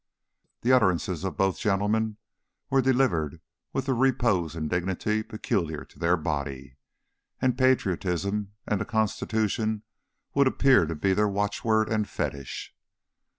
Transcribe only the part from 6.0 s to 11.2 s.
body, and Patriotism and the Constitution would appear to be